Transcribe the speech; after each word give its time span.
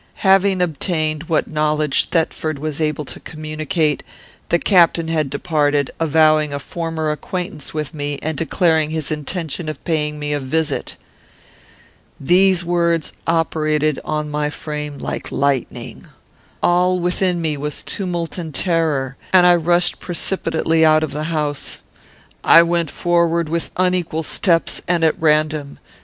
Having 0.25 0.63
obtained 0.63 1.29
what 1.29 1.47
knowledge 1.47 2.05
Thetford 2.09 2.57
was 2.57 2.81
able 2.81 3.05
to 3.05 3.19
communicate, 3.19 4.01
the 4.49 4.57
captain 4.57 5.09
had 5.09 5.29
departed, 5.29 5.91
avowing 5.99 6.51
a 6.51 6.57
former 6.59 7.11
acquaintance 7.11 7.71
with 7.71 7.93
me, 7.93 8.17
and 8.23 8.35
declaring 8.35 8.89
his 8.89 9.11
intention 9.11 9.69
of 9.69 9.83
paying 9.83 10.17
me 10.17 10.33
a 10.33 10.39
visit. 10.39 10.97
"These 12.19 12.65
words 12.65 13.13
operated 13.27 13.99
on 14.03 14.27
my 14.31 14.49
frame 14.49 14.97
like 14.97 15.31
lightning. 15.31 16.07
All 16.63 16.99
within 16.99 17.39
me 17.39 17.55
was 17.55 17.83
tumult 17.83 18.39
and 18.39 18.55
terror, 18.55 19.17
and 19.31 19.45
I 19.45 19.53
rushed 19.53 19.99
precipitately 19.99 20.83
out 20.83 21.03
of 21.03 21.11
the 21.11 21.25
house. 21.25 21.77
I 22.43 22.63
went 22.63 22.89
forward 22.89 23.49
with 23.49 23.69
unequal 23.77 24.23
steps, 24.23 24.81
and 24.87 25.03
at 25.03 25.13
random. 25.21 25.77